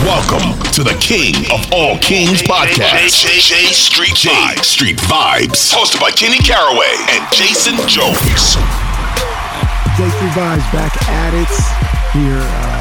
Welcome 0.00 0.56
to 0.72 0.82
the 0.82 0.96
King 0.96 1.36
of 1.52 1.60
All 1.76 1.98
Kings 2.00 2.40
podcast. 2.40 3.20
J, 3.20 3.68
Street 3.68 4.16
Vibes. 4.16 4.64
Street 4.64 4.96
Vibes. 4.96 5.68
Hosted 5.68 6.00
by 6.00 6.10
Kenny 6.10 6.40
Caraway 6.40 6.96
and 7.12 7.20
Jason 7.36 7.76
Jones. 7.84 8.56
J 10.00 10.08
Street 10.08 10.32
Vibes 10.32 10.64
back 10.72 10.96
at 11.04 11.36
it 11.36 11.52
here. 12.16 12.40
Uh, 12.40 12.80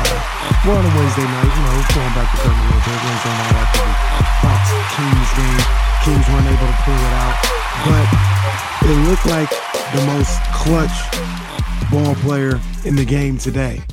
well, 0.64 0.80
on 0.80 0.88
a 0.88 0.92
Wednesday 0.96 1.28
night, 1.28 1.52
you 1.52 1.64
know, 1.68 1.76
going 1.92 2.14
back 2.16 2.32
to 2.32 2.38
curtain 2.40 2.56
a 2.56 2.66
little 2.72 2.88
bit. 2.88 3.00
Wednesday 3.04 3.36
night 3.36 3.56
after 3.68 3.84
the 3.84 3.94
Hawks 4.40 4.72
Kings 4.96 5.32
game. 5.36 5.60
Kings 6.08 6.24
weren't 6.32 6.48
able 6.48 6.72
to 6.72 6.78
pull 6.88 6.96
it 7.04 7.16
out, 7.20 7.36
but 7.84 8.08
it 8.88 8.98
looked 9.12 9.28
like 9.28 9.52
the 9.92 10.04
most 10.08 10.40
clutch 10.56 10.96
ball 11.92 12.16
player 12.24 12.56
in 12.86 12.96
the 12.96 13.04
game 13.04 13.38
today, 13.38 13.84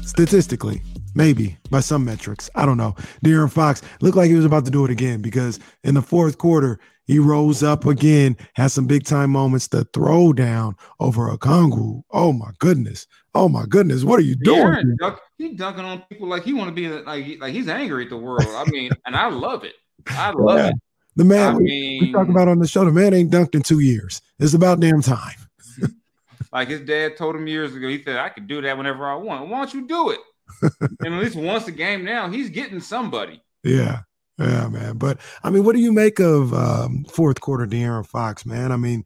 statistically. 0.00 0.80
Maybe 1.14 1.56
by 1.70 1.80
some 1.80 2.04
metrics. 2.04 2.50
I 2.54 2.66
don't 2.66 2.76
know. 2.76 2.94
De'Aaron 3.24 3.52
Fox 3.52 3.82
looked 4.00 4.16
like 4.16 4.28
he 4.28 4.36
was 4.36 4.44
about 4.44 4.64
to 4.64 4.70
do 4.70 4.84
it 4.84 4.90
again 4.90 5.22
because 5.22 5.60
in 5.84 5.94
the 5.94 6.02
fourth 6.02 6.38
quarter, 6.38 6.80
he 7.06 7.18
rose 7.18 7.62
up 7.62 7.84
again, 7.84 8.36
had 8.54 8.70
some 8.70 8.86
big 8.86 9.04
time 9.04 9.30
moments. 9.30 9.68
The 9.68 9.84
throw 9.84 10.32
down 10.32 10.76
over 11.00 11.28
Okongwu. 11.28 12.02
Oh 12.10 12.32
my 12.32 12.50
goodness. 12.58 13.06
Oh 13.34 13.48
my 13.48 13.64
goodness. 13.68 14.04
What 14.04 14.18
are 14.18 14.22
you 14.22 14.36
doing? 14.36 14.96
Dunk, 14.98 15.18
he's 15.36 15.56
dunking 15.56 15.84
on 15.84 16.02
people 16.08 16.28
like 16.28 16.44
he 16.44 16.52
want 16.52 16.68
to 16.68 16.74
be 16.74 16.88
like 16.88 17.40
like 17.40 17.52
he's 17.52 17.68
angry 17.68 18.04
at 18.04 18.10
the 18.10 18.16
world. 18.16 18.46
I 18.48 18.64
mean, 18.70 18.90
and 19.06 19.14
I 19.14 19.28
love 19.28 19.64
it. 19.64 19.74
I 20.08 20.30
love 20.30 20.58
yeah. 20.58 20.68
it. 20.68 20.74
The 21.16 21.24
man 21.24 21.54
I 21.54 21.56
we, 21.56 21.64
mean, 21.64 22.00
we 22.00 22.12
talk 22.12 22.28
about 22.28 22.48
on 22.48 22.58
the 22.58 22.66
show, 22.66 22.84
the 22.84 22.90
man 22.90 23.14
ain't 23.14 23.30
dunked 23.30 23.54
in 23.54 23.62
two 23.62 23.80
years. 23.80 24.20
It's 24.40 24.54
about 24.54 24.80
damn 24.80 25.00
time. 25.00 25.36
like 26.52 26.68
his 26.68 26.80
dad 26.80 27.16
told 27.16 27.36
him 27.36 27.46
years 27.46 27.74
ago, 27.74 27.86
he 27.88 28.02
said, 28.02 28.16
I 28.16 28.30
can 28.30 28.46
do 28.46 28.60
that 28.62 28.76
whenever 28.76 29.06
I 29.06 29.14
want. 29.14 29.48
Why 29.48 29.58
don't 29.58 29.74
you 29.74 29.86
do 29.86 30.10
it? 30.10 30.18
And 30.62 31.14
at 31.14 31.22
least 31.22 31.36
once 31.36 31.66
a 31.68 31.72
game 31.72 32.04
now, 32.04 32.28
he's 32.28 32.50
getting 32.50 32.80
somebody. 32.80 33.42
Yeah. 33.62 34.00
Yeah, 34.38 34.68
man. 34.68 34.98
But 34.98 35.18
I 35.42 35.50
mean, 35.50 35.64
what 35.64 35.76
do 35.76 35.80
you 35.80 35.92
make 35.92 36.18
of 36.18 36.52
um, 36.52 37.04
fourth 37.04 37.40
quarter 37.40 37.66
De'Aaron 37.66 38.06
Fox, 38.06 38.44
man? 38.44 38.72
I 38.72 38.76
mean, 38.76 39.04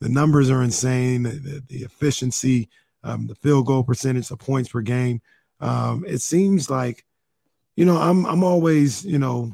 the 0.00 0.08
numbers 0.08 0.50
are 0.50 0.62
insane. 0.62 1.24
The, 1.24 1.62
the 1.68 1.78
efficiency, 1.84 2.70
um, 3.04 3.26
the 3.26 3.34
field 3.34 3.66
goal 3.66 3.84
percentage, 3.84 4.28
the 4.28 4.36
points 4.36 4.70
per 4.70 4.80
game. 4.80 5.20
Um, 5.60 6.04
it 6.08 6.22
seems 6.22 6.70
like, 6.70 7.04
you 7.76 7.84
know, 7.84 7.98
I'm 7.98 8.24
I'm 8.24 8.42
always, 8.42 9.04
you 9.04 9.18
know, 9.18 9.52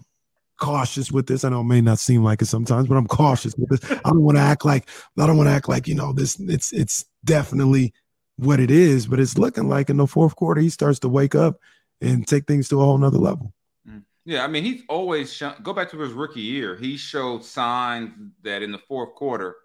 cautious 0.58 1.10
with 1.10 1.26
this. 1.26 1.44
I 1.44 1.48
know 1.48 1.60
it 1.60 1.64
may 1.64 1.80
not 1.80 1.98
seem 1.98 2.22
like 2.22 2.40
it 2.42 2.46
sometimes, 2.46 2.86
but 2.86 2.96
I'm 2.96 3.08
cautious 3.08 3.54
with 3.56 3.68
this. 3.68 3.90
I 4.04 4.10
don't 4.10 4.22
want 4.22 4.36
to 4.38 4.42
act 4.42 4.64
like 4.64 4.88
I 5.18 5.26
don't 5.26 5.36
want 5.36 5.48
to 5.48 5.54
act 5.54 5.68
like 5.68 5.88
you 5.88 5.94
know 5.96 6.12
this. 6.12 6.38
It's 6.38 6.72
it's 6.72 7.04
definitely 7.24 7.92
what 8.36 8.60
it 8.60 8.70
is, 8.70 9.06
but 9.06 9.20
it's 9.20 9.38
looking 9.38 9.68
like 9.68 9.90
in 9.90 9.96
the 9.96 10.06
fourth 10.06 10.36
quarter 10.36 10.60
he 10.60 10.68
starts 10.68 10.98
to 11.00 11.08
wake 11.08 11.34
up 11.34 11.60
and 12.00 12.26
take 12.26 12.46
things 12.46 12.68
to 12.68 12.80
a 12.80 12.84
whole 12.84 12.98
nother 12.98 13.18
level. 13.18 13.52
Mm. 13.88 14.02
Yeah, 14.24 14.44
I 14.44 14.48
mean 14.48 14.64
he's 14.64 14.82
always 14.88 15.32
shown, 15.32 15.54
go 15.62 15.72
back 15.72 15.90
to 15.90 15.98
his 15.98 16.12
rookie 16.12 16.40
year. 16.40 16.76
He 16.76 16.96
showed 16.96 17.44
signs 17.44 18.12
that 18.42 18.62
in 18.62 18.72
the 18.72 18.78
fourth 18.78 19.14
quarter, 19.14 19.56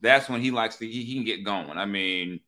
that's 0.00 0.28
when 0.28 0.40
he 0.40 0.50
likes 0.50 0.76
to 0.76 0.86
he, 0.86 1.04
he 1.04 1.14
can 1.14 1.24
get 1.24 1.44
going. 1.44 1.76
I 1.76 1.86
mean, 1.86 2.40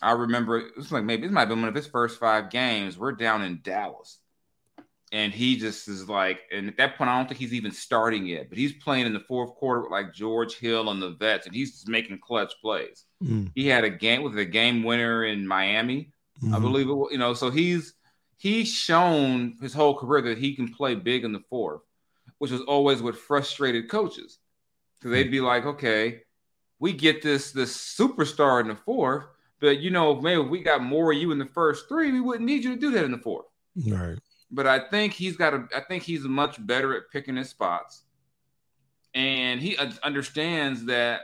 I 0.00 0.12
remember 0.12 0.58
it 0.58 0.76
was 0.76 0.92
like 0.92 1.04
maybe 1.04 1.22
this 1.22 1.32
might 1.32 1.40
have 1.40 1.48
been 1.48 1.60
one 1.60 1.68
of 1.68 1.74
his 1.74 1.86
first 1.86 2.20
five 2.20 2.50
games. 2.50 2.98
We're 2.98 3.12
down 3.12 3.42
in 3.42 3.60
Dallas 3.62 4.18
and 5.12 5.32
he 5.32 5.56
just 5.56 5.88
is 5.88 6.08
like, 6.08 6.40
and 6.52 6.68
at 6.68 6.76
that 6.78 6.96
point, 6.96 7.08
I 7.08 7.16
don't 7.16 7.28
think 7.28 7.38
he's 7.38 7.54
even 7.54 7.70
starting 7.70 8.26
yet, 8.26 8.48
but 8.48 8.58
he's 8.58 8.72
playing 8.72 9.06
in 9.06 9.12
the 9.12 9.20
fourth 9.20 9.54
quarter 9.54 9.82
with 9.82 9.92
like 9.92 10.12
George 10.12 10.56
Hill 10.56 10.90
and 10.90 11.00
the 11.00 11.10
vets, 11.10 11.46
and 11.46 11.54
he's 11.54 11.72
just 11.72 11.88
making 11.88 12.18
clutch 12.18 12.52
plays. 12.60 13.04
Mm. 13.22 13.52
He 13.54 13.68
had 13.68 13.84
a 13.84 13.90
game 13.90 14.22
with 14.22 14.36
a 14.36 14.44
game 14.44 14.82
winner 14.82 15.24
in 15.24 15.46
Miami, 15.46 16.10
mm-hmm. 16.42 16.54
I 16.54 16.58
believe 16.58 16.88
it. 16.88 16.94
Was, 16.94 17.12
You 17.12 17.18
know, 17.18 17.34
so 17.34 17.50
he's 17.50 17.94
he's 18.36 18.68
shown 18.68 19.56
his 19.60 19.72
whole 19.72 19.96
career 19.96 20.22
that 20.22 20.38
he 20.38 20.56
can 20.56 20.72
play 20.72 20.96
big 20.96 21.24
in 21.24 21.32
the 21.32 21.42
fourth, 21.48 21.82
which 22.38 22.50
was 22.50 22.62
always 22.62 23.00
what 23.00 23.16
frustrated 23.16 23.88
coaches 23.88 24.38
because 24.98 25.12
they'd 25.12 25.30
be 25.30 25.40
like, 25.40 25.66
okay, 25.66 26.22
we 26.80 26.92
get 26.92 27.22
this 27.22 27.52
this 27.52 27.76
superstar 27.76 28.60
in 28.60 28.66
the 28.66 28.74
fourth, 28.74 29.24
but 29.60 29.78
you 29.78 29.90
know, 29.90 30.20
maybe 30.20 30.40
if 30.40 30.48
we 30.48 30.64
got 30.64 30.82
more 30.82 31.12
of 31.12 31.18
you 31.18 31.30
in 31.30 31.38
the 31.38 31.46
first 31.46 31.88
three, 31.88 32.10
we 32.10 32.20
wouldn't 32.20 32.44
need 32.44 32.64
you 32.64 32.74
to 32.74 32.80
do 32.80 32.90
that 32.90 33.04
in 33.04 33.12
the 33.12 33.18
fourth. 33.18 33.46
Right 33.86 34.18
but 34.56 34.66
I 34.66 34.78
think 34.78 35.12
he's 35.12 35.36
got 35.36 35.52
a. 35.52 35.68
I 35.76 35.80
think 35.80 36.02
he's 36.02 36.22
much 36.22 36.64
better 36.66 36.96
at 36.96 37.10
picking 37.12 37.36
his 37.36 37.50
spots, 37.50 38.04
and 39.14 39.60
he 39.60 39.76
understands 40.02 40.86
that 40.86 41.20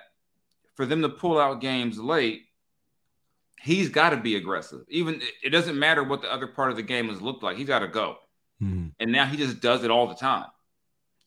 for 0.74 0.84
them 0.84 1.00
to 1.00 1.08
pull 1.08 1.40
out 1.40 1.62
games 1.62 1.98
late, 1.98 2.42
he's 3.58 3.88
got 3.88 4.10
to 4.10 4.18
be 4.18 4.36
aggressive. 4.36 4.82
Even 4.90 5.22
it 5.42 5.48
doesn't 5.48 5.78
matter 5.78 6.04
what 6.04 6.20
the 6.20 6.30
other 6.30 6.46
part 6.46 6.70
of 6.70 6.76
the 6.76 6.82
game 6.82 7.08
has 7.08 7.22
looked 7.22 7.42
like. 7.42 7.56
He's 7.56 7.66
got 7.66 7.78
to 7.78 7.88
go, 7.88 8.18
mm-hmm. 8.62 8.88
and 9.00 9.10
now 9.10 9.24
he 9.24 9.38
just 9.38 9.60
does 9.60 9.82
it 9.82 9.90
all 9.90 10.06
the 10.06 10.14
time. 10.14 10.48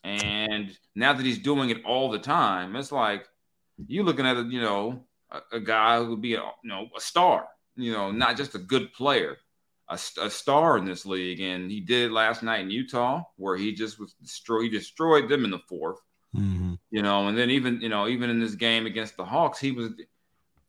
And 0.03 0.77
now 0.93 1.11
that 1.11 1.25
he's 1.25 1.39
doing 1.39 1.71
it 1.71 1.83
all 1.85 2.11
the 2.11 2.19
time, 2.19 2.75
it's 2.75 2.91
like 2.91 3.27
you're 3.87 4.05
looking 4.05 4.27
at 4.27 4.37
a 4.37 4.43
you 4.43 4.61
know 4.61 5.03
a, 5.31 5.39
a 5.53 5.59
guy 5.59 5.97
who 5.97 6.11
would 6.11 6.21
be 6.21 6.35
a 6.35 6.43
you 6.63 6.69
know 6.69 6.87
a 6.95 7.01
star, 7.01 7.47
you 7.75 7.91
know, 7.91 8.11
not 8.11 8.37
just 8.37 8.53
a 8.53 8.59
good 8.59 8.93
player 8.93 9.37
a, 9.87 9.99
a, 10.21 10.29
star 10.29 10.77
in 10.77 10.85
this 10.85 11.05
league, 11.05 11.39
and 11.39 11.69
he 11.69 11.79
did 11.79 12.09
it 12.09 12.13
last 12.13 12.43
night 12.43 12.61
in 12.61 12.71
Utah, 12.71 13.23
where 13.35 13.55
he 13.55 13.73
just 13.73 13.99
was 13.99 14.13
destroyed. 14.21 14.63
He 14.63 14.69
destroyed 14.69 15.29
them 15.29 15.45
in 15.45 15.51
the 15.51 15.59
4th 15.71 15.97
mm-hmm. 16.35 16.73
you 16.91 17.01
know. 17.01 17.27
And 17.27 17.37
then 17.37 17.49
even 17.49 17.81
you 17.81 17.89
know, 17.89 18.07
even 18.07 18.29
in 18.29 18.39
this 18.39 18.55
game 18.55 18.85
against 18.85 19.17
the 19.17 19.25
Hawks, 19.25 19.59
he 19.59 19.71
was 19.71 19.91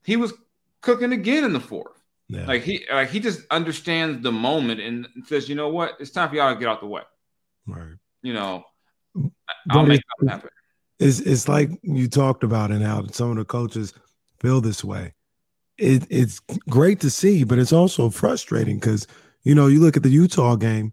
he 0.05 0.17
was 0.17 0.33
cooking 0.81 1.13
again 1.13 1.45
in 1.45 1.53
the 1.53 1.61
fourth. 1.61 2.01
Yeah. 2.29 2.47
Like 2.47 2.63
he 2.63 2.85
like 2.91 3.11
he 3.11 3.21
just 3.21 3.43
understands 3.51 4.23
the 4.23 4.33
moment 4.33 4.81
and 4.81 5.07
says, 5.27 5.49
you 5.49 5.55
know 5.55 5.69
what, 5.69 5.95
it's 6.01 6.11
time 6.11 6.29
for 6.29 6.37
y'all 6.37 6.53
to 6.53 6.59
get 6.59 6.69
out 6.69 6.81
the 6.81 6.87
way. 6.87 7.03
Right. 7.67 7.97
You 8.23 8.35
know, 8.35 8.65
I'll 9.71 9.87
make 9.87 10.03
that 10.21 10.31
happen. 10.31 10.51
It's 10.99 11.21
it's 11.21 11.49
like 11.49 11.71
you 11.83 12.09
talked 12.09 12.43
about 12.43 12.71
and 12.71 12.83
how 12.83 13.07
some 13.09 13.31
of 13.31 13.37
the 13.37 13.45
coaches 13.45 13.93
feel 14.41 14.61
this 14.61 14.83
way 14.83 15.13
it, 15.79 16.07
it's 16.11 16.41
great 16.69 17.01
to 17.01 17.11
see, 17.11 17.45
but 17.45 17.59
it's 17.59 17.73
also 17.73 18.11
frustrating 18.11 18.79
because 18.79 19.07
you 19.43 19.55
know 19.55 19.67
you 19.67 19.81
look 19.81 19.97
at 19.97 20.03
the 20.03 20.09
Utah 20.09 20.57
game, 20.57 20.93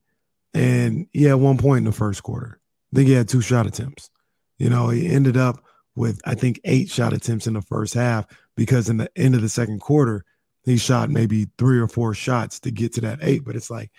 and 0.53 1.07
he 1.13 1.23
had 1.23 1.35
one 1.35 1.57
point 1.57 1.79
in 1.79 1.85
the 1.85 1.91
first 1.91 2.23
quarter. 2.23 2.59
I 2.91 2.95
think 2.95 3.07
he 3.07 3.13
had 3.13 3.29
two 3.29 3.41
shot 3.41 3.65
attempts. 3.65 4.09
You 4.57 4.69
know, 4.69 4.89
he 4.89 5.07
ended 5.07 5.37
up 5.37 5.63
with 5.95 6.21
I 6.25 6.35
think 6.35 6.59
eight 6.63 6.89
shot 6.89 7.13
attempts 7.13 7.47
in 7.47 7.53
the 7.53 7.61
first 7.61 7.93
half 7.93 8.25
because 8.55 8.89
in 8.89 8.97
the 8.97 9.09
end 9.15 9.35
of 9.35 9.41
the 9.41 9.49
second 9.49 9.79
quarter 9.81 10.25
he 10.63 10.77
shot 10.77 11.09
maybe 11.09 11.47
three 11.57 11.79
or 11.79 11.87
four 11.87 12.13
shots 12.13 12.59
to 12.61 12.71
get 12.71 12.93
to 12.93 13.01
that 13.01 13.19
eight. 13.21 13.43
But 13.45 13.55
it's 13.55 13.69
like, 13.69 13.91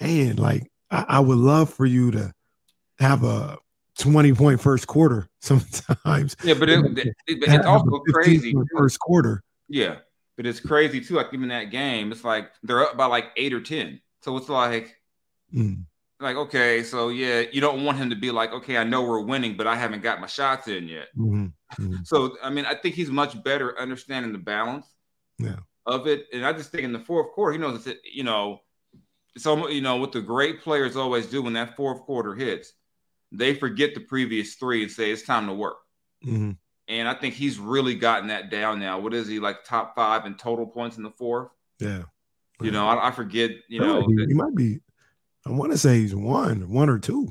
man, 0.00 0.36
like 0.36 0.70
I, 0.90 1.04
I 1.08 1.20
would 1.20 1.38
love 1.38 1.72
for 1.72 1.86
you 1.86 2.10
to 2.12 2.32
have 2.98 3.24
a 3.24 3.58
20 3.98 4.34
point 4.34 4.60
first 4.60 4.86
quarter 4.86 5.28
sometimes. 5.40 6.36
Yeah, 6.44 6.54
but, 6.54 6.68
it, 6.68 6.84
it, 6.98 7.14
it's 7.26 7.66
also 7.66 7.98
crazy. 8.12 8.54
First 8.76 9.00
quarter. 9.00 9.42
Yeah. 9.68 9.96
But 10.36 10.46
it's 10.46 10.60
crazy 10.60 11.00
too. 11.00 11.14
Like 11.14 11.32
even 11.32 11.48
that 11.48 11.70
game, 11.70 12.12
it's 12.12 12.24
like 12.24 12.50
they're 12.62 12.82
up 12.82 12.96
by 12.96 13.06
like 13.06 13.26
eight 13.36 13.52
or 13.52 13.60
ten. 13.60 14.00
So 14.22 14.36
it's 14.36 14.48
like, 14.48 14.96
mm. 15.54 15.84
like 16.20 16.36
okay, 16.36 16.82
so 16.82 17.08
yeah, 17.08 17.44
you 17.52 17.60
don't 17.60 17.84
want 17.84 17.98
him 17.98 18.10
to 18.10 18.16
be 18.16 18.30
like, 18.30 18.52
okay, 18.52 18.76
I 18.76 18.84
know 18.84 19.02
we're 19.02 19.20
winning, 19.20 19.56
but 19.56 19.66
I 19.66 19.76
haven't 19.76 20.02
got 20.02 20.20
my 20.20 20.26
shots 20.26 20.68
in 20.68 20.88
yet. 20.88 21.08
Mm-hmm. 21.16 21.46
Mm-hmm. 21.82 21.96
So 22.04 22.36
I 22.42 22.50
mean, 22.50 22.66
I 22.66 22.74
think 22.74 22.94
he's 22.94 23.10
much 23.10 23.42
better 23.42 23.78
understanding 23.78 24.32
the 24.32 24.38
balance 24.38 24.86
yeah. 25.38 25.56
of 25.86 26.06
it. 26.06 26.26
And 26.32 26.44
I 26.44 26.52
just 26.52 26.70
think 26.70 26.84
in 26.84 26.92
the 26.92 26.98
fourth 26.98 27.32
quarter, 27.32 27.52
he 27.52 27.58
knows 27.58 27.84
that 27.84 27.98
you 28.04 28.24
know 28.24 28.60
so 29.38 29.68
you 29.68 29.80
know 29.80 29.96
what 29.96 30.12
the 30.12 30.20
great 30.20 30.62
players 30.62 30.96
always 30.96 31.26
do 31.26 31.42
when 31.42 31.52
that 31.54 31.76
fourth 31.76 32.00
quarter 32.02 32.34
hits, 32.34 32.72
they 33.32 33.54
forget 33.54 33.94
the 33.94 34.00
previous 34.00 34.54
three 34.54 34.82
and 34.82 34.90
say 34.90 35.10
it's 35.10 35.22
time 35.22 35.46
to 35.46 35.52
work. 35.52 35.78
Mm-hmm. 36.24 36.52
And 36.88 37.08
I 37.08 37.14
think 37.14 37.34
he's 37.34 37.58
really 37.58 37.94
gotten 37.94 38.28
that 38.28 38.50
down 38.50 38.78
now. 38.78 38.98
What 39.00 39.12
is 39.12 39.26
he 39.26 39.40
like 39.40 39.64
top 39.64 39.94
five 39.96 40.24
in 40.26 40.34
total 40.34 40.66
points 40.66 40.96
in 40.96 41.02
the 41.02 41.10
fourth? 41.10 41.48
Yeah. 41.80 42.02
You 42.60 42.70
know, 42.70 42.86
I, 42.86 43.08
I 43.08 43.10
forget. 43.10 43.50
You 43.68 43.80
know, 43.80 44.06
he, 44.06 44.14
that- 44.16 44.26
he 44.28 44.34
might 44.34 44.54
be. 44.54 44.78
I 45.44 45.50
want 45.50 45.72
to 45.72 45.78
say 45.78 45.98
he's 46.00 46.14
one, 46.14 46.68
one 46.70 46.88
or 46.88 46.98
two. 46.98 47.28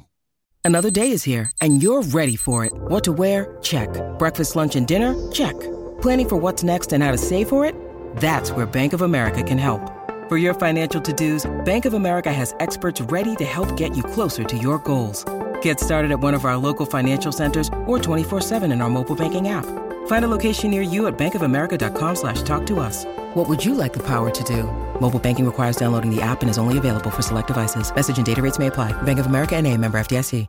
Another 0.63 0.89
day 0.89 1.11
is 1.11 1.23
here, 1.23 1.51
and 1.61 1.83
you're 1.83 2.01
ready 2.01 2.35
for 2.35 2.65
it. 2.65 2.73
What 2.73 3.03
to 3.03 3.11
wear? 3.11 3.57
Check. 3.61 3.89
Breakfast, 4.17 4.55
lunch, 4.55 4.75
and 4.75 4.87
dinner? 4.87 5.13
Check. 5.31 5.53
Planning 6.01 6.29
for 6.29 6.37
what's 6.37 6.63
next 6.63 6.91
and 6.91 7.03
how 7.03 7.11
to 7.11 7.17
save 7.17 7.49
for 7.49 7.65
it? 7.65 7.75
That's 8.17 8.51
where 8.51 8.65
Bank 8.65 8.93
of 8.93 9.01
America 9.01 9.43
can 9.43 9.57
help. 9.57 9.91
For 10.27 10.37
your 10.37 10.55
financial 10.55 10.99
to-dos, 11.01 11.45
Bank 11.65 11.85
of 11.85 11.93
America 11.93 12.33
has 12.33 12.55
experts 12.59 12.99
ready 12.99 13.35
to 13.35 13.45
help 13.45 13.77
get 13.77 13.95
you 13.95 14.01
closer 14.01 14.43
to 14.43 14.57
your 14.57 14.79
goals. 14.79 15.23
Get 15.65 15.79
started 15.79 16.11
at 16.11 16.19
one 16.19 16.35
of 16.35 16.45
our 16.45 16.57
local 16.57 16.85
financial 16.85 17.31
centers 17.31 17.69
or 17.87 17.97
24-7 17.97 18.71
in 18.71 18.81
our 18.81 18.89
mobile 18.89 19.15
banking 19.15 19.47
app. 19.47 19.65
Find 20.05 20.23
a 20.23 20.27
location 20.27 20.69
near 20.69 20.83
you 20.83 21.07
at 21.07 21.17
bankofamerica.com 21.17 22.15
slash 22.15 22.43
talk 22.43 22.67
to 22.67 22.79
us. 22.79 23.03
What 23.33 23.49
would 23.49 23.65
you 23.65 23.73
like 23.73 23.91
the 23.91 24.03
power 24.03 24.29
to 24.29 24.43
do? 24.43 24.61
Mobile 25.01 25.17
banking 25.17 25.43
requires 25.43 25.75
downloading 25.75 26.15
the 26.15 26.21
app 26.21 26.43
and 26.43 26.51
is 26.51 26.59
only 26.59 26.77
available 26.77 27.09
for 27.09 27.23
select 27.23 27.47
devices. 27.47 27.91
Message 27.95 28.17
and 28.17 28.25
data 28.27 28.43
rates 28.43 28.59
may 28.59 28.67
apply. 28.67 28.91
Bank 29.01 29.17
of 29.17 29.25
America 29.25 29.55
and 29.55 29.65
a 29.65 29.75
member 29.75 29.97
FDIC. 29.97 30.45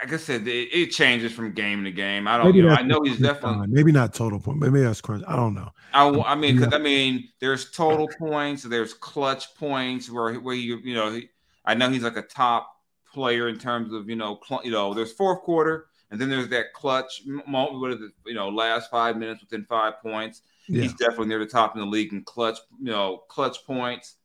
like 0.00 0.10
I 0.10 0.16
said, 0.16 0.48
it, 0.48 0.68
it 0.72 0.86
changes 0.86 1.32
from 1.32 1.52
game 1.52 1.84
to 1.84 1.92
game. 1.92 2.26
I 2.26 2.38
don't. 2.38 2.46
Maybe 2.46 2.58
You 2.60 2.64
know, 2.64 2.70
I 2.70 2.80
know 2.80 3.02
he's 3.04 3.18
definitely. 3.18 3.58
time. 3.58 3.72
maybe 3.74 3.92
not 3.92 4.14
total 4.14 4.40
point. 4.40 4.58
Maybe 4.58 4.80
that's 4.80 5.02
crunch. 5.02 5.22
I 5.28 5.36
don't 5.36 5.52
know. 5.52 5.68
I, 5.92 6.08
I 6.08 6.34
mean, 6.34 6.56
because 6.56 6.72
Yeah. 6.72 6.78
I 6.78 6.80
mean, 6.80 7.28
there's 7.42 7.70
total 7.72 8.08
points, 8.18 8.62
there's 8.62 8.94
clutch 8.94 9.54
points 9.56 10.10
where 10.10 10.32
where 10.36 10.54
you 10.54 10.78
you 10.82 10.94
know, 10.94 11.20
I 11.66 11.74
know 11.74 11.90
he's 11.90 12.04
like 12.04 12.16
a 12.16 12.22
top 12.22 12.77
player 13.12 13.48
in 13.48 13.58
terms 13.58 13.92
of 13.92 14.08
you 14.08 14.16
know, 14.16 14.40
cl- 14.46 14.62
you 14.64 14.70
know, 14.70 14.94
there's 14.94 15.12
fourth 15.12 15.42
quarter, 15.42 15.86
and 16.10 16.20
then 16.20 16.30
there's 16.30 16.48
that 16.48 16.72
clutch 16.72 17.22
moment, 17.26 17.80
what 17.80 17.92
is 17.92 18.00
it, 18.00 18.12
you 18.26 18.34
know, 18.34 18.48
last 18.48 18.90
five 18.90 19.16
minutes 19.16 19.40
within 19.40 19.64
five 19.64 20.00
points. 20.00 20.42
Yeah. 20.68 20.82
He's 20.82 20.94
definitely 20.94 21.28
near 21.28 21.38
the 21.38 21.46
top 21.46 21.74
in 21.74 21.80
the 21.80 21.86
league 21.86 22.12
in 22.12 22.22
clutch, 22.22 22.58
you 22.78 22.90
know, 22.90 23.22
clutch 23.28 23.64
points. 23.64 24.16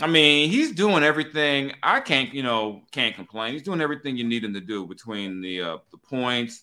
I 0.00 0.08
mean, 0.08 0.50
he's 0.50 0.72
doing 0.72 1.04
everything. 1.04 1.72
I 1.82 2.00
can't, 2.00 2.34
you 2.34 2.42
know, 2.42 2.82
can't 2.90 3.14
complain. 3.14 3.52
He's 3.52 3.62
doing 3.62 3.80
everything 3.80 4.16
you 4.16 4.24
need 4.24 4.42
him 4.42 4.54
to 4.54 4.60
do 4.60 4.86
between 4.86 5.40
the 5.40 5.62
uh, 5.62 5.78
the 5.90 5.98
points, 5.98 6.62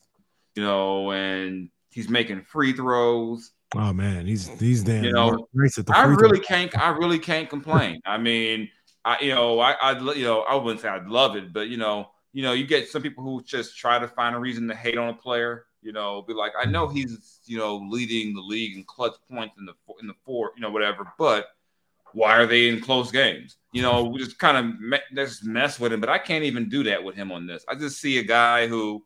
you 0.55 0.63
know, 0.63 1.11
and 1.11 1.69
he's 1.89 2.09
making 2.09 2.41
free 2.41 2.73
throws. 2.73 3.51
Oh 3.75 3.93
man, 3.93 4.25
he's 4.25 4.47
he's 4.59 4.83
damn 4.83 5.03
You 5.03 5.13
know, 5.13 5.47
nice 5.53 5.77
at 5.77 5.85
the 5.85 5.95
I 5.95 6.03
really 6.05 6.39
can't. 6.39 6.75
I 6.77 6.89
really 6.89 7.19
can't 7.19 7.49
complain. 7.49 8.01
I 8.05 8.17
mean, 8.17 8.69
I 9.05 9.19
you 9.21 9.33
know, 9.33 9.59
I 9.59 9.71
I 9.73 10.13
you 10.13 10.23
know, 10.23 10.41
I 10.41 10.55
wouldn't 10.55 10.81
say 10.81 10.89
I'd 10.89 11.07
love 11.07 11.35
it, 11.35 11.53
but 11.53 11.69
you 11.69 11.77
know, 11.77 12.09
you 12.33 12.43
know, 12.43 12.53
you 12.53 12.65
get 12.67 12.89
some 12.89 13.01
people 13.01 13.23
who 13.23 13.41
just 13.43 13.77
try 13.77 13.99
to 13.99 14.07
find 14.07 14.35
a 14.35 14.39
reason 14.39 14.67
to 14.67 14.75
hate 14.75 14.97
on 14.97 15.09
a 15.09 15.13
player. 15.13 15.65
You 15.81 15.93
know, 15.93 16.21
be 16.21 16.33
like, 16.33 16.51
I 16.59 16.65
know 16.65 16.87
he's 16.89 17.39
you 17.45 17.57
know 17.57 17.77
leading 17.77 18.35
the 18.35 18.41
league 18.41 18.75
in 18.75 18.83
clutch 18.83 19.15
points 19.31 19.55
in 19.57 19.65
the 19.65 19.73
in 20.01 20.07
the 20.07 20.15
four, 20.25 20.51
you 20.55 20.61
know, 20.61 20.71
whatever, 20.71 21.11
but 21.17 21.47
why 22.13 22.35
are 22.35 22.45
they 22.47 22.67
in 22.67 22.81
close 22.81 23.11
games? 23.11 23.57
You 23.71 23.83
know, 23.83 24.03
we 24.03 24.19
just 24.19 24.39
kind 24.39 24.57
of 24.57 24.79
me- 24.79 24.97
just 25.15 25.45
mess 25.45 25.79
with 25.79 25.93
him, 25.93 25.99
but 26.01 26.09
I 26.09 26.17
can't 26.17 26.43
even 26.43 26.67
do 26.67 26.83
that 26.83 27.03
with 27.03 27.15
him 27.15 27.31
on 27.31 27.45
this. 27.45 27.63
I 27.69 27.75
just 27.75 28.01
see 28.01 28.17
a 28.17 28.23
guy 28.23 28.67
who 28.67 29.05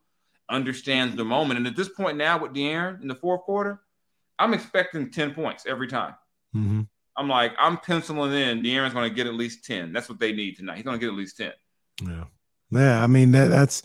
understands 0.49 1.15
the 1.15 1.25
moment, 1.25 1.57
and 1.57 1.67
at 1.67 1.75
this 1.75 1.89
point 1.89 2.17
now 2.17 2.39
with 2.39 2.53
De'Aaron 2.53 3.01
in 3.01 3.07
the 3.07 3.15
fourth 3.15 3.41
quarter, 3.41 3.81
I'm 4.39 4.53
expecting 4.53 5.11
ten 5.11 5.33
points 5.33 5.65
every 5.67 5.87
time. 5.87 6.15
Mhm. 6.55 6.87
I'm 7.15 7.27
like, 7.27 7.53
I'm 7.59 7.77
penciling 7.77 8.33
in. 8.33 8.63
De'Aaron's 8.63 8.93
going 8.93 9.09
to 9.09 9.15
get 9.15 9.27
at 9.27 9.35
least 9.35 9.65
ten. 9.65 9.93
That's 9.93 10.09
what 10.09 10.19
they 10.19 10.33
need 10.33 10.57
tonight. 10.57 10.75
He's 10.77 10.85
going 10.85 10.99
to 10.99 11.05
get 11.05 11.11
at 11.11 11.17
least 11.17 11.37
ten. 11.37 11.51
Yeah, 12.01 12.23
yeah. 12.71 13.03
I 13.03 13.07
mean 13.07 13.31
that 13.31 13.49
that's 13.49 13.83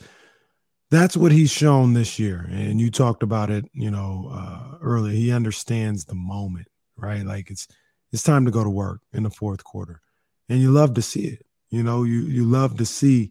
that's 0.91 1.17
what 1.17 1.33
he's 1.33 1.51
shown 1.51 1.93
this 1.93 2.19
year, 2.19 2.49
and 2.51 2.81
you 2.81 2.91
talked 2.91 3.23
about 3.23 3.51
it, 3.51 3.67
you 3.75 3.91
know, 3.91 4.31
uh, 4.33 4.79
earlier. 4.83 5.13
He 5.13 5.31
understands 5.31 6.05
the 6.05 6.15
moment, 6.15 6.69
right? 6.97 7.25
Like 7.25 7.51
it's 7.51 7.69
it's 8.13 8.23
time 8.23 8.47
to 8.47 8.51
go 8.51 8.65
to 8.65 8.71
work 8.71 9.01
in 9.13 9.23
the 9.23 9.31
fourth 9.31 9.63
quarter, 9.63 10.01
and 10.49 10.61
you 10.61 10.71
love 10.71 10.95
to 10.95 11.03
see 11.03 11.27
it. 11.27 11.45
You 11.69 11.83
know, 11.83 12.05
you 12.05 12.23
you 12.23 12.45
love 12.45 12.79
to 12.79 12.87
see 12.87 13.31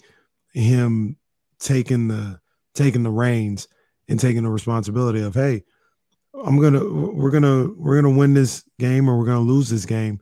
him 0.54 1.18
taking 1.60 2.08
the 2.08 2.40
taking 2.76 3.04
the 3.04 3.10
reins 3.10 3.68
and 4.08 4.20
taking 4.20 4.44
the 4.44 4.50
responsibility 4.50 5.22
of, 5.22 5.34
hey, 5.34 5.64
I'm 6.45 6.60
gonna 6.62 6.84
we're 6.88 7.31
gonna 7.31 7.68
we're 7.75 8.01
gonna 8.01 8.16
win 8.16 8.34
this 8.34 8.63
game 8.80 9.10
or 9.10 9.18
we're 9.18 9.25
gonna 9.25 9.39
lose 9.42 9.69
this 9.69 9.86
game 9.86 10.19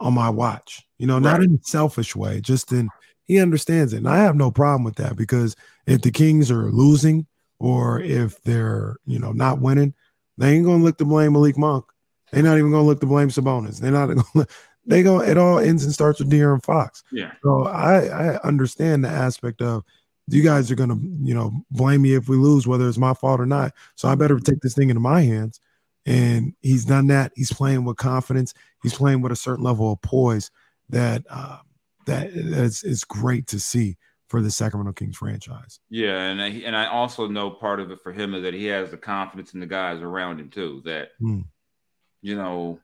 on 0.00 0.14
my 0.14 0.28
watch. 0.28 0.86
You 0.98 1.06
know, 1.06 1.18
not 1.18 1.38
Right. 1.38 1.48
in 1.48 1.54
a 1.56 1.66
selfish 1.66 2.16
way, 2.16 2.40
just 2.40 2.72
in 2.72 2.88
he 3.24 3.40
understands 3.40 3.92
it. 3.92 3.98
And 3.98 4.08
I 4.08 4.18
have 4.18 4.36
no 4.36 4.50
problem 4.50 4.84
with 4.84 4.96
that 4.96 5.16
because 5.16 5.56
if 5.86 6.02
the 6.02 6.10
Kings 6.10 6.50
are 6.50 6.70
losing 6.70 7.26
or 7.58 8.00
if 8.00 8.40
they're, 8.42 8.96
you 9.06 9.18
know, 9.18 9.32
not 9.32 9.60
winning, 9.60 9.94
they 10.38 10.54
ain't 10.54 10.64
gonna 10.66 10.82
look 10.82 10.98
to 10.98 11.04
blame 11.04 11.32
Malik 11.32 11.56
Monk. 11.58 11.84
They're 12.32 12.42
not 12.42 12.58
even 12.58 12.70
gonna 12.70 12.84
look 12.86 13.00
to 13.00 13.06
blame 13.06 13.28
Sabonis. 13.28 13.80
They're 13.80 13.90
not 13.90 14.06
gonna 14.34 14.46
they 14.86 15.02
go 15.02 15.20
it 15.20 15.36
all 15.36 15.58
ends 15.58 15.84
and 15.84 15.92
starts 15.92 16.18
with 16.20 16.30
De'Aaron 16.30 16.62
Fox. 16.64 17.02
Yeah. 17.10 17.32
So 17.42 17.64
I, 17.66 18.06
I 18.34 18.40
understand 18.42 19.04
the 19.04 19.08
aspect 19.08 19.60
of 19.62 19.84
you 20.28 20.42
guys 20.42 20.70
are 20.70 20.74
gonna, 20.74 20.98
you 21.22 21.34
know, 21.34 21.52
blame 21.70 22.02
me 22.02 22.14
if 22.14 22.28
we 22.28 22.36
lose, 22.36 22.66
whether 22.66 22.88
it's 22.88 22.98
my 22.98 23.14
fault 23.14 23.40
or 23.40 23.46
not. 23.46 23.72
So 23.94 24.08
I 24.08 24.14
better 24.14 24.38
take 24.38 24.60
this 24.60 24.74
thing 24.74 24.90
into 24.90 25.00
my 25.00 25.22
hands. 25.22 25.60
And 26.04 26.54
he's 26.62 26.84
done 26.84 27.08
that. 27.08 27.32
He's 27.34 27.52
playing 27.52 27.84
with 27.84 27.96
confidence. 27.96 28.54
He's 28.82 28.94
playing 28.94 29.22
with 29.22 29.32
a 29.32 29.36
certain 29.36 29.64
level 29.64 29.92
of 29.92 30.00
poise 30.02 30.50
that 30.88 31.24
uh, 31.28 31.58
that 32.06 32.28
is 32.28 32.84
is 32.84 33.02
great 33.04 33.48
to 33.48 33.58
see 33.58 33.96
for 34.28 34.40
the 34.40 34.50
Sacramento 34.50 34.92
Kings 34.92 35.16
franchise. 35.16 35.80
Yeah, 35.90 36.16
and 36.16 36.40
I, 36.40 36.48
and 36.48 36.76
I 36.76 36.86
also 36.86 37.26
know 37.26 37.50
part 37.50 37.80
of 37.80 37.90
it 37.90 38.00
for 38.02 38.12
him 38.12 38.34
is 38.34 38.42
that 38.42 38.54
he 38.54 38.66
has 38.66 38.90
the 38.90 38.96
confidence 38.96 39.54
in 39.54 39.60
the 39.60 39.66
guys 39.66 40.00
around 40.00 40.38
him 40.40 40.48
too. 40.48 40.82
That 40.84 41.10
Hmm. 41.18 41.40
you 42.22 42.36
know 42.36 42.78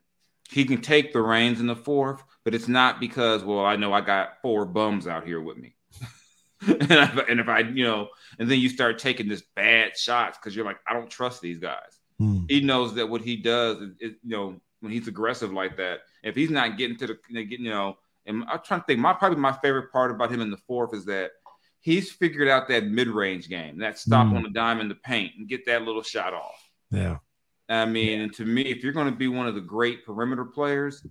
he 0.50 0.64
can 0.64 0.80
take 0.80 1.12
the 1.12 1.22
reins 1.22 1.60
in 1.60 1.66
the 1.66 1.76
fourth, 1.76 2.22
but 2.44 2.54
it's 2.54 2.68
not 2.68 2.98
because 2.98 3.44
well 3.44 3.64
I 3.64 3.76
know 3.76 3.92
I 3.92 4.00
got 4.00 4.40
four 4.42 4.64
bums 4.64 5.06
out 5.06 5.24
here 5.26 5.40
with 5.40 5.56
me. 5.58 5.74
and, 6.68 6.90
if, 6.92 7.28
and 7.28 7.40
if 7.40 7.48
I 7.48 7.60
you 7.60 7.84
know, 7.84 8.08
and 8.38 8.50
then 8.50 8.58
you 8.60 8.68
start 8.68 8.98
taking 8.98 9.28
this 9.28 9.42
bad 9.56 9.96
shots 9.96 10.38
because 10.38 10.54
you're 10.54 10.64
like 10.64 10.78
I 10.86 10.92
don't 10.94 11.10
trust 11.10 11.40
these 11.42 11.58
guys. 11.58 11.98
Hmm. 12.18 12.44
he 12.48 12.60
knows 12.60 12.94
that 12.94 13.08
what 13.08 13.22
he 13.22 13.36
does 13.36 13.78
is, 13.80 13.90
is, 13.98 14.12
you 14.22 14.36
know 14.36 14.60
when 14.80 14.92
he's 14.92 15.08
aggressive 15.08 15.50
like 15.52 15.76
that 15.78 16.00
if 16.22 16.34
he's 16.36 16.50
not 16.50 16.76
getting 16.76 16.96
to 16.98 17.06
the 17.06 17.18
you 17.28 17.34
know, 17.36 17.42
getting 17.44 17.64
you 17.64 17.70
know 17.70 17.96
and 18.26 18.44
i'm 18.50 18.60
trying 18.62 18.80
to 18.80 18.86
think 18.86 19.00
my 19.00 19.14
probably 19.14 19.38
my 19.38 19.52
favorite 19.62 19.90
part 19.90 20.10
about 20.10 20.30
him 20.30 20.40
in 20.42 20.50
the 20.50 20.58
fourth 20.68 20.92
is 20.92 21.06
that 21.06 21.30
he's 21.80 22.12
figured 22.12 22.48
out 22.48 22.68
that 22.68 22.84
mid-range 22.84 23.48
game 23.48 23.78
that 23.78 23.98
stop 23.98 24.26
Mm. 24.26 24.36
on 24.36 24.42
the 24.42 24.50
dime 24.50 24.80
in 24.80 24.88
the 24.88 24.94
paint 24.96 25.32
and 25.38 25.48
get 25.48 25.64
that 25.66 25.82
little 25.82 26.02
shot 26.02 26.34
off 26.34 26.60
Yeah. 26.90 27.16
i 27.68 27.86
mean 27.86 28.20
and 28.20 28.32
to 28.34 28.44
me 28.44 28.62
if 28.62 28.84
you're 28.84 28.92
going 28.92 29.10
to 29.10 29.16
be 29.16 29.28
one 29.28 29.46
of 29.48 29.54
the 29.54 29.60
great 29.62 30.04
perimeter 30.04 30.44
players 30.44 31.04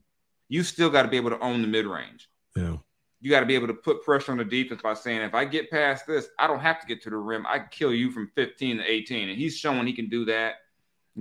you 0.49 0.61
still 0.63 0.89
got 0.91 1.01
to 1.03 1.07
be 1.09 1.17
able 1.17 1.31
to 1.31 1.39
own 1.39 1.61
the 1.63 1.67
mid-range 1.67 2.29
Yeah. 2.55 2.77
You 3.21 3.29
got 3.29 3.39
to 3.41 3.45
be 3.45 3.55
able 3.55 3.67
to 3.67 3.73
put 3.73 4.03
pressure 4.03 4.31
on 4.31 4.37
the 4.39 4.43
defense 4.43 4.81
by 4.81 4.93
saying 4.93 5.21
if 5.21 5.33
i 5.33 5.45
get 5.45 5.69
past 5.69 6.05
this 6.07 6.27
i 6.39 6.47
don't 6.47 6.59
have 6.59 6.81
to 6.81 6.87
get 6.87 7.01
to 7.01 7.09
the 7.09 7.15
rim 7.15 7.45
i 7.47 7.59
can 7.59 7.67
kill 7.71 7.93
you 7.93 8.11
from 8.11 8.29
15 8.35 8.77
to 8.77 8.83
18 8.83 9.29
and 9.29 9.37
he's 9.37 9.57
showing 9.57 9.85
he 9.85 9.93
can 9.93 10.09
do 10.09 10.25
that 10.25 10.55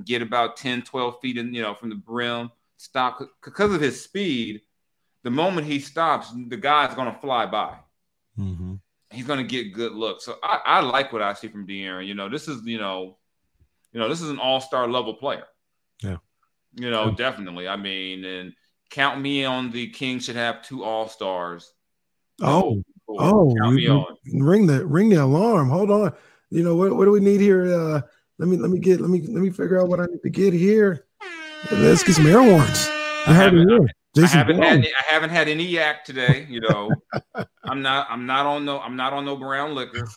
get 0.04 0.22
about 0.22 0.56
10, 0.56 0.82
12 0.82 1.20
feet 1.20 1.36
in, 1.36 1.52
you 1.52 1.62
know, 1.62 1.74
from 1.74 1.88
the 1.88 1.94
brim, 1.96 2.50
stop 2.76 3.20
because 3.44 3.74
of 3.74 3.80
his 3.80 4.02
speed. 4.02 4.60
The 5.22 5.30
moment 5.30 5.66
he 5.66 5.80
stops, 5.80 6.32
the 6.48 6.56
guy's 6.56 6.94
going 6.94 7.12
to 7.12 7.20
fly 7.20 7.46
by. 7.46 7.76
hmm 8.36 8.74
He's 9.12 9.26
going 9.26 9.40
to 9.40 9.44
get 9.44 9.72
good 9.74 9.92
looks. 9.92 10.24
So 10.24 10.36
I, 10.40 10.60
I 10.64 10.80
like 10.80 11.12
what 11.12 11.20
I 11.22 11.32
see 11.32 11.48
from 11.48 11.66
De'Aaron. 11.66 12.06
You 12.06 12.14
know, 12.14 12.28
this 12.28 12.46
is, 12.46 12.64
you 12.64 12.78
know, 12.78 13.18
you 13.92 13.98
know, 13.98 14.08
this 14.08 14.20
is 14.20 14.30
an 14.30 14.38
all-star 14.38 14.86
level 14.86 15.14
player. 15.14 15.46
Yeah. 16.00 16.18
You 16.76 16.90
know, 16.90 17.06
Yeah. 17.06 17.14
definitely. 17.16 17.66
I 17.66 17.74
mean, 17.74 18.24
and 18.24 18.52
count 18.90 19.20
me 19.20 19.44
on 19.44 19.72
the 19.72 19.88
Kings 19.88 20.24
should 20.26 20.36
have 20.36 20.62
two 20.62 20.84
all-stars. 20.84 21.72
Oh, 22.40 22.82
oh, 23.08 23.54
count 23.60 23.78
you- 23.78 24.06
ring 24.34 24.66
the 24.66 24.86
ring 24.86 25.08
the 25.08 25.16
alarm. 25.16 25.68
Hold 25.68 25.90
on. 25.90 26.12
You 26.50 26.64
know 26.64 26.76
what? 26.76 26.96
What 26.96 27.04
do 27.04 27.12
we 27.12 27.20
need 27.20 27.40
here? 27.40 27.72
Uh, 27.72 28.00
let 28.38 28.48
me 28.48 28.56
let 28.56 28.70
me 28.70 28.78
get 28.78 29.00
let 29.00 29.10
me 29.10 29.20
let 29.20 29.42
me 29.42 29.50
figure 29.50 29.80
out 29.80 29.88
what 29.88 30.00
I 30.00 30.06
need 30.06 30.22
to 30.22 30.30
get 30.30 30.52
here. 30.52 31.06
Let's 31.70 32.02
get 32.02 32.16
some 32.16 32.26
air 32.26 32.42
horns. 32.42 32.88
I 33.26 33.32
it 33.32 33.34
haven't-. 33.34 33.90
I 34.18 34.26
haven't 34.26 34.56
had 34.56 34.78
any, 34.78 34.88
I 34.88 35.12
haven't 35.12 35.30
had 35.30 35.48
any 35.48 35.64
yak 35.64 36.04
today. 36.04 36.46
You 36.48 36.60
know, 36.60 36.90
I'm 37.64 37.82
not 37.82 38.08
I'm 38.10 38.26
not 38.26 38.46
on 38.46 38.64
no 38.64 38.80
I'm 38.80 38.96
not 38.96 39.12
on 39.12 39.24
no 39.24 39.36
brown 39.36 39.74
liquor. 39.74 40.08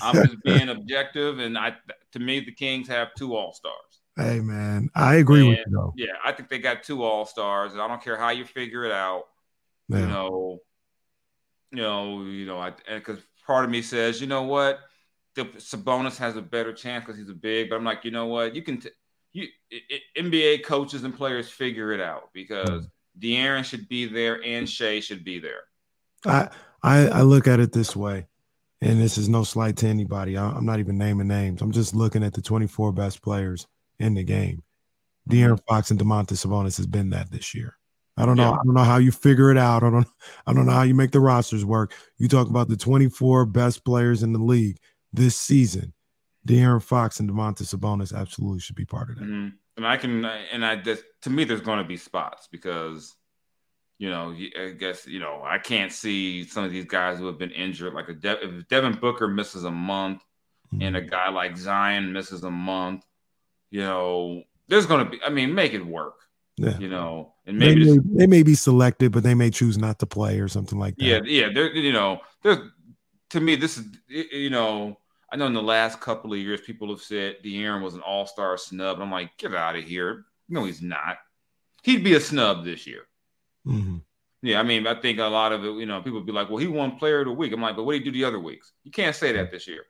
I'm 0.00 0.14
just 0.14 0.42
being 0.44 0.68
objective, 0.68 1.38
and 1.38 1.58
I 1.58 1.74
to 2.12 2.18
me 2.18 2.40
the 2.40 2.52
Kings 2.52 2.88
have 2.88 3.08
two 3.14 3.34
all 3.34 3.52
stars. 3.52 3.74
Hey 4.16 4.40
man, 4.40 4.90
I 4.94 5.16
agree 5.16 5.46
with 5.46 5.58
you 5.58 5.64
though. 5.72 5.92
Yeah, 5.96 6.12
I 6.24 6.32
think 6.32 6.48
they 6.48 6.58
got 6.58 6.82
two 6.82 7.02
all 7.02 7.26
stars, 7.26 7.72
and 7.72 7.80
I 7.80 7.88
don't 7.88 8.02
care 8.02 8.16
how 8.16 8.30
you 8.30 8.44
figure 8.44 8.84
it 8.84 8.92
out. 8.92 9.24
Yeah. 9.88 9.98
You 9.98 10.06
know, 10.06 10.58
you 11.72 11.82
know, 11.82 12.22
you 12.22 12.46
know, 12.46 12.58
I 12.58 12.72
because 12.86 13.18
part 13.46 13.64
of 13.64 13.70
me 13.70 13.82
says, 13.82 14.20
you 14.20 14.26
know 14.26 14.42
what, 14.42 14.80
the 15.34 15.44
Sabonis 15.56 16.18
has 16.18 16.36
a 16.36 16.42
better 16.42 16.72
chance 16.72 17.04
because 17.04 17.18
he's 17.18 17.30
a 17.30 17.34
big, 17.34 17.70
but 17.70 17.76
I'm 17.76 17.84
like, 17.84 18.04
you 18.04 18.10
know 18.10 18.26
what, 18.26 18.54
you 18.54 18.62
can. 18.62 18.78
T- 18.80 18.90
you 19.32 19.48
i- 19.72 19.80
i- 19.90 20.20
NBA 20.20 20.64
coaches 20.64 21.04
and 21.04 21.16
players 21.16 21.48
figure 21.48 21.92
it 21.92 22.00
out 22.00 22.28
because 22.34 22.86
De'Aaron 23.18 23.64
should 23.64 23.88
be 23.88 24.06
there 24.06 24.42
and 24.44 24.68
Shai 24.68 25.00
should 25.00 25.24
be 25.24 25.38
there. 25.38 25.62
I, 26.26 26.50
I 26.82 27.08
I 27.08 27.22
look 27.22 27.48
at 27.48 27.58
it 27.58 27.72
this 27.72 27.96
way, 27.96 28.26
and 28.82 29.00
this 29.00 29.16
is 29.16 29.28
no 29.28 29.42
slight 29.42 29.76
to 29.78 29.86
anybody. 29.86 30.36
I, 30.36 30.56
am 30.56 30.66
not 30.66 30.80
even 30.80 30.98
naming 30.98 31.28
names. 31.28 31.62
I'm 31.62 31.72
just 31.72 31.94
looking 31.94 32.22
at 32.22 32.34
the 32.34 32.42
24 32.42 32.92
best 32.92 33.22
players 33.22 33.66
in 33.98 34.14
the 34.14 34.22
game. 34.22 34.62
Mm-hmm. 35.28 35.32
De'Aaron 35.38 35.60
Fox 35.66 35.90
and 35.90 35.98
Domantas 35.98 36.44
Sabonis 36.46 36.76
has 36.76 36.86
been 36.86 37.10
that 37.10 37.30
this 37.30 37.54
year. 37.54 37.76
I 38.16 38.26
don't 38.26 38.36
know. 38.36 38.50
Yeah. 38.50 38.52
I 38.52 38.64
don't 38.64 38.74
know 38.74 38.84
how 38.84 38.98
you 38.98 39.10
figure 39.10 39.50
it 39.50 39.56
out. 39.56 39.82
I 39.82 39.90
don't. 39.90 40.06
I 40.46 40.52
don't 40.52 40.66
know 40.66 40.72
how 40.72 40.82
you 40.82 40.94
make 40.94 41.12
the 41.12 41.20
rosters 41.20 41.64
work. 41.64 41.94
You 42.18 42.28
talk 42.28 42.48
about 42.48 42.68
the 42.68 42.76
24 42.76 43.46
best 43.46 43.84
players 43.84 44.22
in 44.22 44.32
the 44.32 44.38
league 44.38 44.78
this 45.12 45.36
season. 45.36 45.94
De'Aaron 46.46 46.82
Fox 46.82 47.20
and 47.20 47.30
Domantas 47.30 47.74
Sabonis 47.74 48.14
absolutely 48.14 48.60
should 48.60 48.76
be 48.76 48.84
part 48.84 49.10
of 49.10 49.16
that. 49.16 49.24
Mm-hmm. 49.24 49.48
And 49.76 49.86
I 49.86 49.96
can, 49.96 50.24
and 50.24 50.64
I 50.64 50.76
just 50.76 51.04
to 51.22 51.30
me, 51.30 51.44
there's 51.44 51.60
going 51.60 51.78
to 51.78 51.84
be 51.84 51.96
spots 51.96 52.48
because, 52.50 53.14
you 53.98 54.10
know, 54.10 54.34
I 54.58 54.70
guess 54.70 55.06
you 55.06 55.20
know 55.20 55.42
I 55.44 55.58
can't 55.58 55.92
see 55.92 56.44
some 56.44 56.64
of 56.64 56.72
these 56.72 56.84
guys 56.84 57.18
who 57.18 57.26
have 57.26 57.38
been 57.38 57.52
injured. 57.52 57.94
Like 57.94 58.08
a 58.08 58.14
De- 58.14 58.44
if 58.44 58.68
Devin 58.68 58.98
Booker 59.00 59.28
misses 59.28 59.64
a 59.64 59.70
month, 59.70 60.22
mm-hmm. 60.72 60.82
and 60.82 60.96
a 60.96 61.00
guy 61.00 61.30
like 61.30 61.56
Zion 61.56 62.12
misses 62.12 62.44
a 62.44 62.50
month, 62.50 63.06
you 63.70 63.80
know, 63.80 64.42
there's 64.68 64.86
going 64.86 65.06
to 65.06 65.10
be. 65.10 65.22
I 65.24 65.30
mean, 65.30 65.54
make 65.54 65.72
it 65.72 65.86
work. 65.86 66.16
Yeah. 66.56 66.78
You 66.78 66.88
know, 66.88 67.34
and 67.46 67.58
maybe 67.58 67.84
they 67.84 67.92
may, 67.92 68.00
they 68.04 68.26
may, 68.26 68.42
be 68.42 68.54
selected, 68.54 69.12
but 69.12 69.22
they 69.22 69.34
may 69.34 69.50
choose 69.50 69.78
not 69.78 69.98
to 70.00 70.06
play 70.06 70.38
or 70.38 70.48
something 70.48 70.78
like 70.78 70.96
that. 70.96 71.04
Yeah, 71.04 71.20
yeah. 71.24 71.48
They're 71.52 71.74
you 71.74 71.92
know, 71.92 72.20
there's 72.42 72.58
to 73.30 73.40
me, 73.40 73.56
this 73.56 73.78
is 73.78 73.86
you 74.08 74.50
know, 74.50 74.98
I 75.32 75.36
know 75.36 75.46
in 75.46 75.54
the 75.54 75.62
last 75.62 76.00
couple 76.00 76.32
of 76.32 76.38
years, 76.38 76.60
people 76.60 76.90
have 76.90 77.00
said 77.00 77.36
De'Aaron 77.42 77.82
was 77.82 77.94
an 77.94 78.00
All 78.00 78.26
Star 78.26 78.56
snub. 78.58 79.00
I'm 79.00 79.10
like, 79.10 79.36
get 79.38 79.54
out 79.54 79.76
of 79.76 79.84
here. 79.84 80.26
No, 80.48 80.64
he's 80.64 80.82
not. 80.82 81.16
He'd 81.82 82.04
be 82.04 82.14
a 82.14 82.20
snub 82.20 82.64
this 82.64 82.86
year. 82.86 83.06
Mm-hmm. 83.66 83.98
Yeah, 84.42 84.60
I 84.60 84.64
mean, 84.64 84.86
I 84.86 85.00
think 85.00 85.20
a 85.20 85.24
lot 85.24 85.52
of 85.52 85.64
it, 85.64 85.72
you 85.74 85.86
know, 85.86 86.02
people 86.02 86.20
be 86.20 86.32
like, 86.32 86.50
well, 86.50 86.58
he 86.58 86.66
won 86.66 86.96
Player 86.96 87.20
of 87.20 87.26
the 87.26 87.32
Week. 87.32 87.52
I'm 87.52 87.62
like, 87.62 87.76
but 87.76 87.84
what 87.84 87.92
did 87.92 88.02
he 88.02 88.10
do 88.10 88.18
the 88.18 88.24
other 88.24 88.40
weeks? 88.40 88.72
You 88.82 88.90
can't 88.90 89.16
say 89.16 89.32
that 89.32 89.50
this 89.50 89.66
year. 89.66 89.84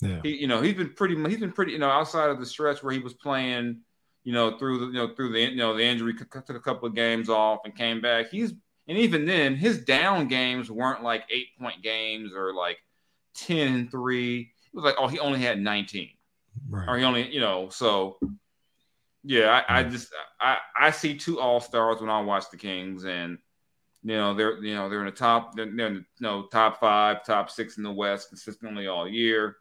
Yeah. 0.00 0.20
He, 0.22 0.36
you 0.36 0.48
know, 0.48 0.60
he's 0.60 0.74
been 0.74 0.92
pretty. 0.92 1.16
He's 1.28 1.40
been 1.40 1.52
pretty. 1.52 1.72
You 1.72 1.78
know, 1.78 1.88
outside 1.88 2.28
of 2.28 2.40
the 2.40 2.46
stretch 2.46 2.82
where 2.82 2.92
he 2.92 2.98
was 2.98 3.14
playing, 3.14 3.80
you 4.24 4.32
know, 4.32 4.58
through 4.58 4.78
the, 4.78 4.86
you 4.86 4.92
know, 4.92 5.14
through 5.14 5.32
the, 5.32 5.40
you 5.40 5.56
know, 5.56 5.76
the 5.76 5.84
injury, 5.84 6.14
took 6.14 6.50
a 6.50 6.60
couple 6.60 6.88
of 6.88 6.94
games 6.94 7.28
off 7.28 7.60
and 7.64 7.76
came 7.76 8.00
back. 8.00 8.30
He's 8.30 8.54
and 8.88 8.98
even 8.98 9.24
then, 9.24 9.54
his 9.54 9.84
down 9.84 10.28
games 10.28 10.70
weren't 10.70 11.02
like 11.02 11.24
eight 11.30 11.48
point 11.58 11.82
games 11.82 12.32
or 12.34 12.52
like 12.52 12.78
10 13.34 13.74
and 13.74 13.90
3. 13.90 14.40
It 14.40 14.48
was 14.74 14.84
like, 14.84 14.96
oh, 14.98 15.08
he 15.08 15.18
only 15.18 15.40
had 15.40 15.60
19. 15.60 16.10
Right. 16.68 16.88
Or 16.88 16.98
he 16.98 17.04
only, 17.04 17.32
you 17.32 17.40
know, 17.40 17.68
so 17.68 18.18
yeah, 19.24 19.62
I, 19.68 19.78
I 19.78 19.82
just 19.84 20.12
I, 20.40 20.58
I 20.78 20.90
see 20.90 21.16
two 21.16 21.40
all 21.40 21.60
stars 21.60 22.00
when 22.00 22.10
I 22.10 22.20
watch 22.20 22.50
the 22.50 22.56
Kings 22.56 23.04
and 23.04 23.38
you 24.02 24.16
know 24.16 24.34
they're 24.34 24.62
you 24.62 24.74
know 24.74 24.88
they're 24.88 24.98
in 24.98 25.06
the 25.06 25.12
top 25.12 25.54
they're, 25.54 25.70
they're 25.72 25.86
in 25.86 25.94
the, 25.94 26.00
you 26.00 26.04
know, 26.20 26.46
top 26.50 26.80
five, 26.80 27.24
top 27.24 27.50
six 27.50 27.76
in 27.76 27.84
the 27.84 27.92
West 27.92 28.28
consistently 28.30 28.88
all 28.88 29.08
year. 29.08 29.56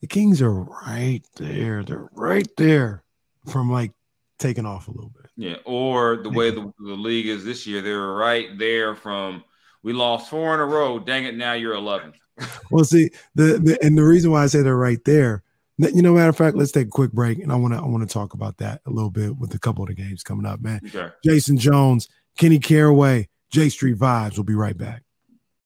The 0.00 0.06
Kings 0.06 0.40
are 0.40 0.52
right 0.52 1.22
there. 1.36 1.82
They're 1.82 2.08
right 2.12 2.48
there 2.56 3.02
from 3.46 3.70
like 3.70 3.92
taking 4.38 4.66
off 4.66 4.88
a 4.88 4.90
little 4.90 5.10
bit. 5.10 5.30
Yeah, 5.36 5.56
or 5.64 6.18
the 6.22 6.30
way 6.30 6.50
the, 6.50 6.72
the 6.78 6.94
league 6.94 7.26
is 7.26 7.44
this 7.44 7.66
year, 7.66 7.80
they're 7.80 8.12
right 8.12 8.56
there 8.58 8.94
from 8.94 9.44
we 9.82 9.92
lost 9.92 10.30
four 10.30 10.54
in 10.54 10.60
a 10.60 10.66
row. 10.66 10.98
Dang 10.98 11.24
it, 11.24 11.36
now 11.36 11.54
you're 11.54 11.74
11th 11.74 12.14
well, 12.70 12.84
see 12.84 13.10
the, 13.34 13.58
the 13.58 13.78
and 13.82 13.96
the 13.96 14.04
reason 14.04 14.30
why 14.30 14.42
I 14.42 14.46
say 14.46 14.62
they're 14.62 14.76
right 14.76 15.02
there. 15.04 15.42
You 15.78 16.02
know, 16.02 16.14
matter 16.14 16.28
of 16.28 16.36
fact, 16.36 16.56
let's 16.56 16.70
take 16.70 16.86
a 16.86 16.90
quick 16.90 17.12
break, 17.12 17.38
and 17.38 17.50
I 17.50 17.56
want 17.56 17.74
to 17.74 17.80
I 17.80 17.86
want 17.86 18.08
to 18.08 18.12
talk 18.12 18.34
about 18.34 18.58
that 18.58 18.80
a 18.86 18.90
little 18.90 19.10
bit 19.10 19.36
with 19.36 19.54
a 19.54 19.58
couple 19.58 19.82
of 19.82 19.88
the 19.88 19.94
games 19.94 20.22
coming 20.22 20.46
up, 20.46 20.60
man. 20.60 20.80
Okay. 20.86 21.08
Jason 21.24 21.58
Jones, 21.58 22.08
Kenny 22.38 22.58
Caraway, 22.58 23.28
J 23.50 23.68
Street 23.68 23.98
Vibes. 23.98 24.36
We'll 24.36 24.44
be 24.44 24.54
right 24.54 24.76
back. 24.76 25.02